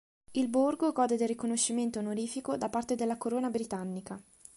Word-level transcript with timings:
Il 0.31 0.47
borgo 0.47 0.93
gode 0.93 1.15
del 1.15 1.27
riconoscimento 1.27 1.99
onorifico 1.99 2.57
da 2.57 2.69
parte 2.69 2.95
della 2.95 3.17
Corona 3.19 3.51
britannica. 3.51 4.19